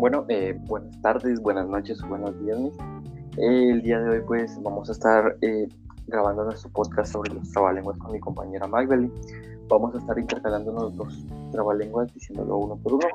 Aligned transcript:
Bueno, 0.00 0.24
eh, 0.30 0.58
buenas 0.62 0.98
tardes, 1.02 1.42
buenas 1.42 1.68
noches, 1.68 2.00
buenos 2.08 2.32
días. 2.40 2.58
el 3.36 3.82
día 3.82 4.00
de 4.00 4.08
hoy 4.08 4.22
pues 4.26 4.58
vamos 4.62 4.88
a 4.88 4.92
estar 4.92 5.36
eh, 5.42 5.68
grabando 6.06 6.42
nuestro 6.44 6.70
podcast 6.70 7.12
sobre 7.12 7.34
los 7.34 7.52
trabalenguas 7.52 7.98
con 7.98 8.12
mi 8.12 8.18
compañera 8.18 8.66
Magdalene. 8.66 9.12
Vamos 9.68 9.94
a 9.94 9.98
estar 9.98 10.18
intercalándonos 10.18 10.94
los 10.94 11.26
trabalenguas 11.52 12.10
diciéndolo 12.14 12.56
uno 12.56 12.76
por 12.78 12.94
uno. 12.94 13.06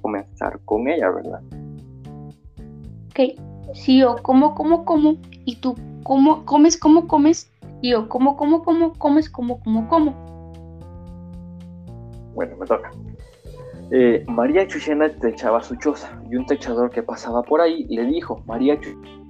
Comenzar 0.00 0.60
con 0.66 0.86
ella, 0.86 1.10
¿verdad? 1.10 1.42
Ok, 3.10 3.36
si 3.74 3.98
yo 3.98 4.14
como, 4.22 4.54
como, 4.54 4.84
como, 4.84 5.16
y 5.46 5.56
tú 5.56 5.74
como, 6.04 6.44
comes, 6.44 6.78
como, 6.78 7.08
comes, 7.08 7.50
y 7.82 7.90
yo 7.90 8.08
como, 8.08 8.36
como, 8.36 8.62
como, 8.62 8.92
comes, 8.92 9.28
como, 9.28 9.58
como, 9.64 9.88
como. 9.88 10.14
Bueno, 12.36 12.56
me 12.56 12.66
toca. 12.66 12.88
Eh, 13.90 14.24
María 14.28 14.66
Chuchena 14.66 15.08
techaba 15.08 15.62
su 15.62 15.74
choza 15.76 16.20
y 16.30 16.36
un 16.36 16.44
techador 16.44 16.90
que 16.90 17.02
pasaba 17.02 17.42
por 17.42 17.60
ahí 17.60 17.86
le 17.88 18.04
dijo, 18.04 18.42
María 18.46 18.78
Chuchena, 18.78 19.26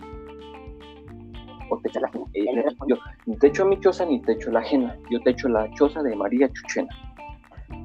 o 1.71 1.79
techa 1.79 2.01
la 2.01 2.09
ajena. 2.09 2.25
Ella 2.35 2.53
le 2.55 2.63
respondió, 2.63 2.99
ni 3.27 3.37
techo 3.37 3.65
mi 3.65 3.79
choza 3.79 4.05
ni 4.05 4.21
techo 4.21 4.51
la 4.51 4.61
ajena, 4.61 4.97
yo 5.11 5.21
techo 5.21 5.49
la 5.49 5.71
choza 5.75 6.03
de 6.03 6.17
María 6.17 6.51
Chuchena. 6.53 6.89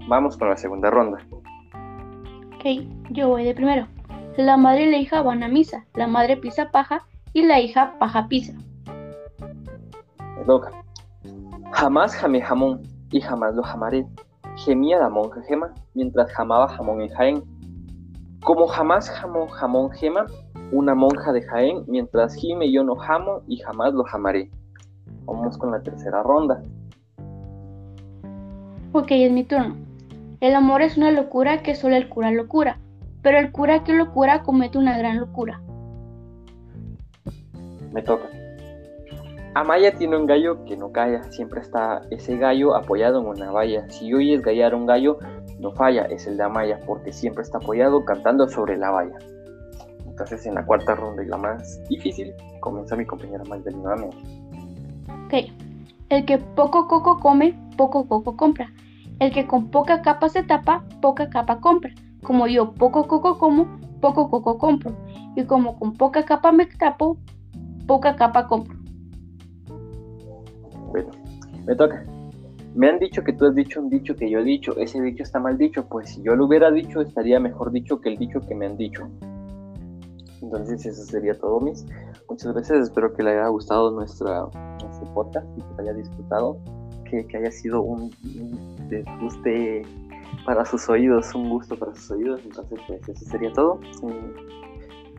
Vamos 0.07 0.35
con 0.37 0.49
la 0.49 0.57
segunda 0.57 0.89
ronda. 0.89 1.19
Ok, 2.55 2.65
yo 3.11 3.29
voy 3.29 3.43
de 3.43 3.53
primero. 3.53 3.87
La 4.37 4.57
madre 4.57 4.87
y 4.87 4.91
la 4.91 4.97
hija 4.97 5.21
van 5.21 5.43
a 5.43 5.47
misa, 5.47 5.85
la 5.93 6.07
madre 6.07 6.37
pisa 6.37 6.71
paja 6.71 7.05
y 7.33 7.43
la 7.43 7.59
hija 7.59 7.99
paja 7.99 8.27
pisa. 8.27 8.53
Me 10.37 10.43
toca. 10.45 10.71
Jamás 11.71 12.15
jamé 12.15 12.41
jamón 12.41 12.81
y 13.11 13.21
jamás 13.21 13.53
lo 13.53 13.61
jamaré 13.61 14.05
gemía 14.57 14.99
la 14.99 15.09
monja 15.09 15.41
Gema 15.43 15.73
mientras 15.93 16.31
jamaba 16.31 16.67
jamón 16.67 17.01
en 17.01 17.09
Jaén. 17.09 17.43
Como 18.43 18.67
jamás 18.67 19.09
jamó 19.09 19.47
jamón 19.47 19.91
Gema, 19.91 20.25
una 20.71 20.95
monja 20.95 21.31
de 21.31 21.41
Jaén, 21.41 21.83
mientras 21.87 22.35
gime 22.35 22.71
yo 22.71 22.83
no 22.83 22.95
jamo 22.95 23.41
y 23.47 23.57
jamás 23.57 23.93
lo 23.93 24.03
jamaré. 24.03 24.49
Vamos 25.25 25.57
con 25.57 25.71
la 25.71 25.81
tercera 25.81 26.23
ronda. 26.23 26.61
Ok, 28.91 29.07
es 29.09 29.31
mi 29.31 29.43
turno. 29.43 29.75
El 30.39 30.55
amor 30.55 30.81
es 30.81 30.97
una 30.97 31.11
locura 31.11 31.63
que 31.63 31.73
solo 31.73 31.95
el 31.95 32.09
cura 32.09 32.31
locura, 32.31 32.79
pero 33.21 33.39
el 33.39 33.51
cura 33.51 33.83
que 33.83 33.93
locura 33.93 34.43
comete 34.43 34.77
una 34.77 34.97
gran 34.97 35.19
locura. 35.19 35.61
Me 37.93 38.01
toca. 38.01 38.27
Amaya 39.55 39.93
tiene 39.93 40.17
un 40.17 40.25
gallo 40.25 40.65
que 40.65 40.75
no 40.75 40.91
calla, 40.91 41.21
siempre 41.31 41.61
está 41.61 42.01
ese 42.09 42.37
gallo 42.37 42.75
apoyado 42.75 43.21
en 43.21 43.27
una 43.27 43.51
valla. 43.51 43.87
Si 43.89 44.11
oyes 44.11 44.41
gallar 44.41 44.73
un 44.73 44.87
gallo, 44.87 45.19
no 45.59 45.71
falla, 45.71 46.05
es 46.05 46.25
el 46.25 46.37
de 46.37 46.43
Amaya, 46.43 46.79
porque 46.87 47.13
siempre 47.13 47.43
está 47.43 47.59
apoyado 47.59 48.03
cantando 48.03 48.47
sobre 48.47 48.77
la 48.77 48.89
valla. 48.89 49.17
Entonces, 50.07 50.45
en 50.47 50.55
la 50.55 50.65
cuarta 50.65 50.95
ronda 50.95 51.23
y 51.23 51.27
la 51.27 51.37
más 51.37 51.83
difícil, 51.87 52.33
comienza 52.61 52.95
mi 52.95 53.05
compañera 53.05 53.43
Magdalena 53.43 53.83
nuevamente. 53.83 54.17
Ok, 55.25 55.51
el 56.09 56.25
que 56.25 56.39
poco 56.39 56.87
coco 56.87 57.19
come, 57.19 57.55
poco 57.77 58.07
coco 58.07 58.35
compra. 58.35 58.71
El 59.19 59.31
que 59.31 59.45
con 59.45 59.69
poca 59.69 60.01
capa 60.01 60.29
se 60.29 60.41
tapa, 60.41 60.83
poca 60.99 61.29
capa 61.29 61.59
compra. 61.59 61.91
Como 62.23 62.47
yo 62.47 62.73
poco 62.73 63.07
coco 63.07 63.37
como, 63.37 63.79
poco 64.01 64.31
coco 64.31 64.57
compro. 64.57 64.95
Y 65.35 65.43
como 65.45 65.77
con 65.77 65.93
poca 65.93 66.25
capa 66.25 66.51
me 66.51 66.65
tapo, 66.65 67.17
poca 67.85 68.15
capa 68.15 68.47
compro. 68.47 68.82
Bueno, 70.93 71.09
me 71.65 71.75
toca. 71.75 72.05
Me 72.75 72.87
han 72.87 72.99
dicho 72.99 73.23
que 73.23 73.33
tú 73.33 73.45
has 73.45 73.55
dicho 73.55 73.81
un 73.81 73.89
dicho 73.89 74.15
que 74.15 74.29
yo 74.29 74.39
he 74.39 74.43
dicho. 74.43 74.77
Ese 74.77 75.01
dicho 75.01 75.23
está 75.23 75.39
mal 75.39 75.57
dicho. 75.57 75.87
Pues 75.87 76.09
si 76.09 76.21
yo 76.21 76.35
lo 76.35 76.45
hubiera 76.45 76.71
dicho, 76.71 77.01
estaría 77.01 77.39
mejor 77.39 77.71
dicho 77.71 77.99
que 77.99 78.09
el 78.09 78.17
dicho 78.17 78.39
que 78.41 78.53
me 78.53 78.67
han 78.67 78.77
dicho. 78.77 79.09
Entonces, 80.41 80.85
eso 80.85 81.03
sería 81.03 81.33
todo, 81.33 81.59
mis. 81.61 81.83
Muchas 82.29 82.53
gracias. 82.53 82.79
Espero 82.79 83.11
que 83.13 83.23
le 83.23 83.31
haya 83.31 83.47
gustado 83.47 83.89
nuestra, 83.89 84.45
nuestro 84.83 85.13
podcast 85.15 85.47
y 85.57 85.61
que 85.61 85.81
haya 85.81 85.93
disfrutado. 85.93 86.59
Que, 87.09 87.25
haya 87.37 87.51
sido 87.51 87.81
un, 87.81 88.11
un 88.39 88.75
para 90.45 90.65
sus 90.65 90.89
oídos, 90.89 91.33
un 91.35 91.49
gusto 91.49 91.75
para 91.77 91.95
sus 91.95 92.11
oídos. 92.11 92.41
Entonces, 92.43 92.79
pues 92.87 93.09
eso 93.09 93.25
sería 93.25 93.51
todo. 93.53 93.79
Mm, 94.03 95.17